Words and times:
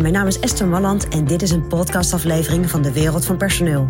Mijn 0.00 0.12
naam 0.12 0.26
is 0.26 0.40
Esther 0.40 0.66
Malland 0.66 1.08
en 1.08 1.24
dit 1.24 1.42
is 1.42 1.50
een 1.50 1.66
podcastaflevering 1.66 2.70
van 2.70 2.82
de 2.82 2.92
Wereld 2.92 3.24
van 3.24 3.36
Personeel. 3.36 3.86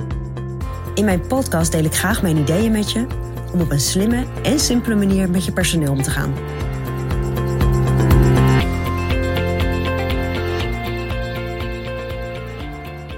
In 0.95 1.05
mijn 1.05 1.27
podcast 1.27 1.73
deel 1.73 1.85
ik 1.85 1.95
graag 1.95 2.23
mijn 2.23 2.37
ideeën 2.37 2.73
met 2.73 2.93
je 2.93 3.07
om 3.53 3.61
op 3.61 3.71
een 3.71 3.81
slimme 3.81 4.25
en 4.43 4.61
simpele 4.61 4.95
manier 4.95 5.31
met 5.31 5.45
je 5.45 5.53
personeel 5.53 5.93
om 5.93 6.03
te 6.03 6.11
gaan. 6.11 6.35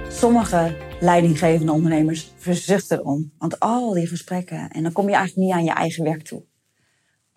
Sommige 0.08 0.76
leidinggevende 1.00 1.72
ondernemers 1.72 2.32
verzuchten 2.36 2.98
erom. 2.98 3.32
Want 3.38 3.60
al 3.60 3.92
die 3.92 4.06
gesprekken, 4.06 4.70
en 4.70 4.82
dan 4.82 4.92
kom 4.92 5.08
je 5.08 5.14
eigenlijk 5.14 5.46
niet 5.46 5.56
aan 5.56 5.64
je 5.64 5.72
eigen 5.72 6.04
werk 6.04 6.22
toe. 6.22 6.47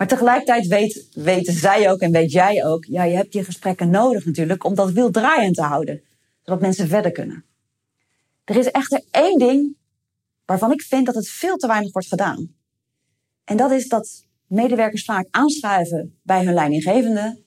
Maar 0.01 0.09
tegelijkertijd 0.09 0.67
weet, 0.67 1.07
weten 1.13 1.53
zij 1.53 1.91
ook 1.91 1.99
en 1.99 2.11
weet 2.11 2.31
jij 2.31 2.65
ook, 2.65 2.85
ja, 2.85 3.03
je 3.03 3.15
hebt 3.15 3.31
die 3.31 3.43
gesprekken 3.43 3.89
nodig 3.89 4.25
natuurlijk 4.25 4.63
om 4.63 4.75
dat 4.75 4.91
wiel 4.91 5.11
draaiend 5.11 5.55
te 5.55 5.61
houden. 5.61 6.01
Zodat 6.43 6.61
mensen 6.61 6.87
verder 6.87 7.11
kunnen. 7.11 7.45
Er 8.43 8.55
is 8.55 8.71
echter 8.71 9.03
één 9.11 9.39
ding 9.39 9.75
waarvan 10.45 10.71
ik 10.71 10.81
vind 10.81 11.05
dat 11.05 11.15
het 11.15 11.29
veel 11.29 11.55
te 11.55 11.67
weinig 11.67 11.91
wordt 11.91 12.07
gedaan. 12.07 12.55
En 13.43 13.57
dat 13.57 13.71
is 13.71 13.87
dat 13.87 14.25
medewerkers 14.47 15.03
vaak 15.03 15.27
aanschuiven 15.31 16.19
bij 16.23 16.45
hun 16.45 16.53
leidinggevende. 16.53 17.41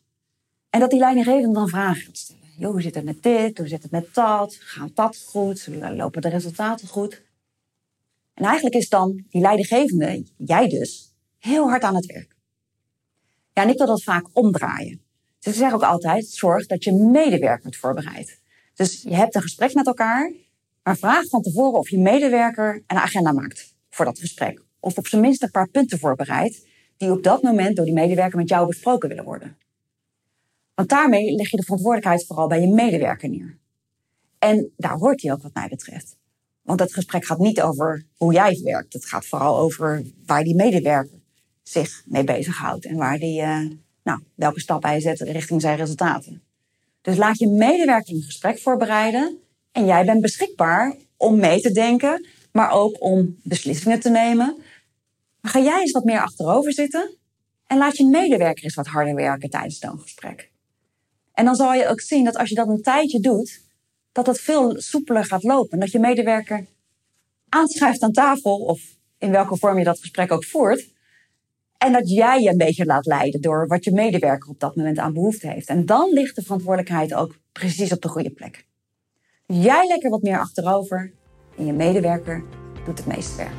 En 0.71 0.81
dat 0.81 0.91
die 0.91 0.99
leidinggevende 0.99 1.55
dan 1.55 1.69
vragen 1.69 2.03
gaat 2.03 2.17
stellen. 2.19 2.71
Hoe 2.73 2.83
zit 2.83 2.95
het 2.95 3.05
met 3.05 3.23
dit? 3.23 3.59
Hoe 3.59 3.69
zit 3.69 3.83
het 3.83 3.93
met 3.93 4.15
dat? 4.15 4.57
Gaat 4.61 4.97
dat 4.97 5.25
goed? 5.27 5.69
Lopen 5.95 6.23
de 6.23 6.29
resultaten 6.29 6.89
goed? 6.89 7.23
En 8.35 8.45
eigenlijk 8.45 8.77
is 8.77 8.89
dan 8.89 9.25
die 9.31 9.41
leidinggevende, 9.41 10.27
jij 10.37 10.69
dus, 10.69 11.13
heel 11.39 11.69
hard 11.69 11.83
aan 11.83 11.95
het 11.95 12.07
werk. 12.07 12.34
Ja, 13.55 13.63
en 13.63 13.69
ik 13.69 13.79
wil 13.79 13.87
dat 13.87 14.03
vaak 14.03 14.27
omdraaien. 14.33 15.01
Dus 15.39 15.53
ik 15.53 15.59
zeg 15.59 15.73
ook 15.73 15.83
altijd, 15.83 16.27
zorg 16.27 16.67
dat 16.67 16.85
je 16.85 16.93
medewerker 16.93 17.65
het 17.65 17.77
voorbereidt. 17.77 18.41
Dus 18.75 19.03
je 19.03 19.15
hebt 19.15 19.35
een 19.35 19.43
gesprek 19.43 19.75
met 19.75 19.87
elkaar, 19.87 20.33
maar 20.83 20.97
vraag 20.97 21.29
van 21.29 21.43
tevoren 21.43 21.79
of 21.79 21.89
je 21.89 21.99
medewerker 21.99 22.83
een 22.87 22.97
agenda 22.97 23.33
maakt 23.33 23.75
voor 23.91 24.05
dat 24.05 24.19
gesprek. 24.19 24.63
Of 24.81 24.99
op 24.99 25.07
zijn 25.07 25.21
minst 25.21 25.43
een 25.43 25.51
paar 25.51 25.69
punten 25.69 25.99
voorbereidt 25.99 26.67
die 26.97 27.11
op 27.11 27.23
dat 27.23 27.43
moment 27.43 27.77
door 27.77 27.85
die 27.85 27.95
medewerker 27.95 28.39
met 28.39 28.49
jou 28.49 28.67
besproken 28.67 29.09
willen 29.09 29.25
worden. 29.25 29.57
Want 30.75 30.89
daarmee 30.89 31.35
leg 31.35 31.51
je 31.51 31.57
de 31.57 31.63
verantwoordelijkheid 31.63 32.27
vooral 32.27 32.49
bij 32.49 32.61
je 32.61 32.75
medewerker 32.75 33.29
neer. 33.29 33.59
En 34.39 34.73
daar 34.77 34.97
hoort 34.97 35.23
hij 35.23 35.33
ook 35.33 35.43
wat 35.43 35.55
mij 35.55 35.69
betreft. 35.69 36.17
Want 36.63 36.81
het 36.81 36.93
gesprek 36.93 37.25
gaat 37.25 37.39
niet 37.39 37.61
over 37.61 38.07
hoe 38.17 38.33
jij 38.33 38.61
werkt. 38.63 38.93
Het 38.93 39.05
gaat 39.05 39.27
vooral 39.27 39.59
over 39.59 40.05
waar 40.27 40.45
die 40.45 40.55
medewerker 40.55 41.23
zich 41.65 42.03
mee 42.07 42.25
bezighoudt. 42.25 42.85
En 42.85 42.97
waar 42.97 43.19
die, 43.19 43.41
uh, 43.41 43.71
nou, 44.03 44.21
welke 44.35 44.61
stappen 44.61 44.89
hij 44.89 45.01
zet 45.01 45.21
richting 45.21 45.61
zijn 45.61 45.77
resultaten. 45.77 46.43
Dus 47.01 47.17
laat 47.17 47.39
je 47.39 47.49
medewerker 47.49 48.15
een 48.15 48.23
gesprek 48.23 48.59
voorbereiden. 48.59 49.39
En 49.73 49.87
jij 49.87 50.05
bent 50.05 50.21
beschikbaar 50.21 50.97
om 51.17 51.39
mee 51.39 51.61
te 51.61 51.73
denken, 51.73 52.27
maar 52.53 52.71
ook 52.71 53.03
om 53.03 53.37
beslissingen 53.43 54.01
te 54.01 54.11
nemen. 54.11 54.57
Maar 55.41 55.53
ga 55.53 55.61
jij 55.61 55.81
eens 55.81 55.93
wat 55.93 56.05
meer 56.05 56.21
achterover 56.21 56.73
zitten 56.73 57.11
en 57.67 57.79
laat 57.79 57.97
je 57.97 58.07
medewerker 58.07 58.65
eens 58.65 58.75
wat 58.75 58.87
harder 58.87 59.15
werken 59.15 59.51
tijdens 59.51 59.79
zo'n 59.79 59.99
gesprek. 59.99 60.51
En 61.33 61.45
dan 61.45 61.55
zal 61.55 61.75
je 61.75 61.89
ook 61.89 62.01
zien 62.01 62.25
dat 62.25 62.37
als 62.37 62.49
je 62.49 62.55
dat 62.55 62.69
een 62.69 62.83
tijdje 62.83 63.21
doet, 63.21 63.61
dat 64.13 64.27
het 64.27 64.41
veel 64.41 64.81
soepeler 64.81 65.25
gaat 65.25 65.43
lopen. 65.43 65.81
Dat 65.81 65.91
je 65.91 65.99
medewerker 65.99 66.67
aanschuift 67.49 68.03
aan 68.03 68.13
tafel 68.13 68.57
of 68.57 68.81
in 69.19 69.31
welke 69.31 69.57
vorm 69.57 69.79
je 69.79 69.85
dat 69.85 70.01
gesprek 70.01 70.33
ook 70.33 70.45
voert. 70.45 70.93
En 71.85 71.93
dat 71.93 72.11
jij 72.11 72.41
je 72.41 72.49
een 72.51 72.57
beetje 72.57 72.85
laat 72.85 73.07
leiden 73.07 73.41
door 73.41 73.67
wat 73.67 73.85
je 73.85 73.93
medewerker 73.93 74.49
op 74.49 74.61
dat 74.61 74.77
moment 74.77 74.99
aan 74.99 75.13
behoefte 75.13 75.49
heeft. 75.49 75.69
En 75.69 75.87
dan 75.87 76.11
ligt 76.13 76.37
de 76.37 76.43
verantwoordelijkheid 76.43 77.15
ook 77.15 77.37
precies 77.53 77.93
op 77.93 78.03
de 78.03 78.09
goede 78.09 78.31
plek. 78.31 78.67
Jij 79.47 79.87
lekker 79.87 80.11
wat 80.11 80.23
meer 80.23 80.39
achterover 80.39 81.13
en 81.59 81.67
je 81.67 81.73
medewerker 81.73 82.45
doet 82.85 82.99
het 82.99 83.07
meeste 83.07 83.37
werk. 83.37 83.53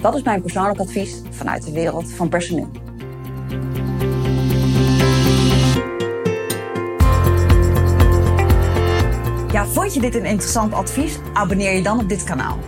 Dat 0.00 0.14
is 0.14 0.22
mijn 0.22 0.42
persoonlijk 0.42 0.78
advies 0.78 1.20
vanuit 1.30 1.64
de 1.64 1.72
wereld 1.72 2.12
van 2.12 2.28
personeel. 2.28 2.70
Ja, 9.52 9.66
vond 9.66 9.94
je 9.94 10.00
dit 10.00 10.14
een 10.14 10.24
interessant 10.24 10.72
advies? 10.72 11.18
Abonneer 11.32 11.72
je 11.72 11.82
dan 11.82 12.00
op 12.00 12.08
dit 12.08 12.24
kanaal. 12.24 12.58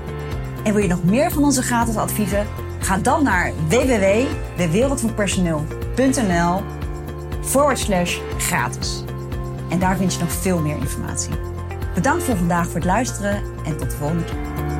En 0.65 0.75
wil 0.75 0.83
je 0.83 0.89
nog 0.89 1.05
meer 1.05 1.31
van 1.31 1.45
onze 1.45 1.63
gratis 1.63 1.97
adviezen? 1.97 2.70
Ga 2.81 2.99
dan 2.99 3.23
naar 3.23 3.53
www.dewereldvanpersoneel.nl 3.69 6.63
forward 7.43 7.79
slash 7.79 8.19
gratis. 8.39 9.05
En 9.69 9.79
daar 9.79 9.97
vind 9.97 10.15
je 10.15 10.21
nog 10.21 10.33
veel 10.33 10.61
meer 10.61 10.77
informatie. 10.77 11.33
Bedankt 11.95 12.23
voor 12.23 12.37
vandaag 12.37 12.67
voor 12.67 12.75
het 12.75 12.85
luisteren 12.85 13.43
en 13.65 13.77
tot 13.77 13.91
de 13.91 13.97
volgende 13.97 14.25
keer. 14.25 14.80